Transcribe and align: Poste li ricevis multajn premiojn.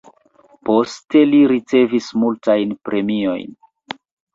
Poste 0.69 1.21
li 1.33 1.43
ricevis 1.53 2.11
multajn 2.25 2.77
premiojn. 2.87 3.59